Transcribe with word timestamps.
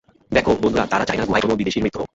দেখো, 0.35 0.51
বন্ধুরা, 0.63 0.85
তারা 0.91 1.05
চায় 1.07 1.17
না 1.19 1.25
গুহায় 1.27 1.43
কোনো 1.43 1.59
বিদেশীর 1.59 1.83
মৃত্যু 1.83 1.99
হোক। 2.01 2.09